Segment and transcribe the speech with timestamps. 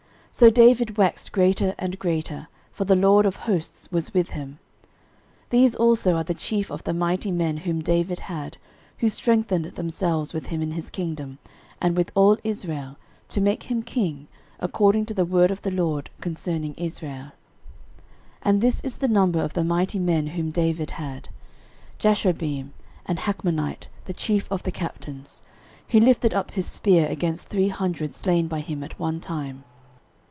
[0.31, 4.59] 13:011:009 So David waxed greater and greater: for the LORD of hosts was with him.
[5.49, 8.55] 13:011:010 These also are the chief of the mighty men whom David had,
[8.99, 11.37] who strengthened themselves with him in his kingdom,
[11.81, 12.95] and with all Israel,
[13.27, 14.29] to make him king,
[14.61, 17.33] according to the word of the LORD concerning Israel.
[18.41, 21.27] 13:011:011 And this is the number of the mighty men whom David had;
[21.99, 22.69] Jashobeam,
[23.05, 25.41] an Hachmonite, the chief of the captains:
[25.85, 29.65] he lifted up his spear against three hundred slain by him at one time.